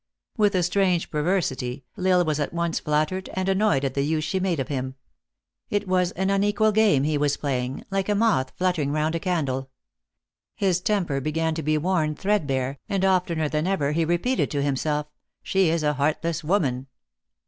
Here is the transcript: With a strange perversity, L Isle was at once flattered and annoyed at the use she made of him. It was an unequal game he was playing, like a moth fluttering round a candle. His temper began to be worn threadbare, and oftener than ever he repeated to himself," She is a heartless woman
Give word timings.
With 0.35 0.55
a 0.55 0.63
strange 0.63 1.11
perversity, 1.11 1.83
L 1.95 2.07
Isle 2.07 2.25
was 2.25 2.39
at 2.39 2.55
once 2.55 2.79
flattered 2.79 3.29
and 3.35 3.47
annoyed 3.47 3.85
at 3.85 3.93
the 3.93 4.01
use 4.01 4.23
she 4.23 4.39
made 4.39 4.59
of 4.59 4.67
him. 4.67 4.95
It 5.69 5.87
was 5.87 6.09
an 6.13 6.31
unequal 6.31 6.71
game 6.71 7.03
he 7.03 7.19
was 7.19 7.37
playing, 7.37 7.83
like 7.91 8.09
a 8.09 8.15
moth 8.15 8.51
fluttering 8.57 8.91
round 8.91 9.13
a 9.13 9.19
candle. 9.19 9.69
His 10.55 10.81
temper 10.81 11.21
began 11.21 11.53
to 11.53 11.61
be 11.61 11.77
worn 11.77 12.15
threadbare, 12.15 12.79
and 12.89 13.05
oftener 13.05 13.47
than 13.47 13.67
ever 13.67 13.91
he 13.91 14.03
repeated 14.03 14.49
to 14.49 14.63
himself," 14.63 15.05
She 15.43 15.69
is 15.69 15.83
a 15.83 15.93
heartless 15.93 16.43
woman 16.43 16.87